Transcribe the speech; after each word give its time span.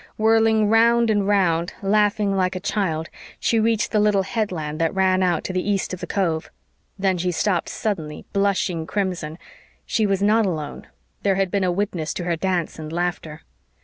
Whirling 0.17 0.67
round 0.67 1.11
and 1.11 1.27
round, 1.27 1.73
laughing 1.83 2.35
like 2.35 2.55
a 2.55 2.59
child, 2.59 3.07
she 3.39 3.59
reached 3.59 3.91
the 3.91 3.99
little 3.99 4.23
headland 4.23 4.81
that 4.81 4.95
ran 4.95 5.21
out 5.21 5.43
to 5.43 5.53
the 5.53 5.61
east 5.61 5.93
of 5.93 5.99
the 5.99 6.07
cove; 6.07 6.49
then 6.97 7.19
she 7.19 7.31
stopped 7.31 7.69
suddenly, 7.69 8.25
blushing 8.33 8.87
crimson; 8.87 9.37
she 9.85 10.07
was 10.07 10.23
not 10.23 10.47
alone; 10.47 10.87
there 11.21 11.35
had 11.35 11.51
been 11.51 11.63
a 11.63 11.71
witness 11.71 12.15
to 12.15 12.23
her 12.23 12.35
dance 12.35 12.79
and 12.79 12.91
laughter. 12.91 13.43